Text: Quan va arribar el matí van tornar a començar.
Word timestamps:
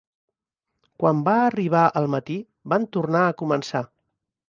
Quan 1.03 1.19
va 1.27 1.35
arribar 1.51 1.83
el 2.03 2.09
matí 2.17 2.41
van 2.75 2.91
tornar 2.99 3.25
a 3.29 3.41
començar. 3.45 3.89